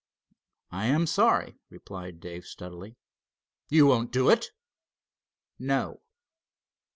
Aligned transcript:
"I 0.71 0.87
am 0.87 1.05
sorry," 1.05 1.59
replied 1.69 2.19
Dave, 2.21 2.47
steadily. 2.47 2.95
"You 3.69 3.85
won't 3.85 4.09
do 4.11 4.31
it?" 4.31 4.49
"No." 5.59 6.01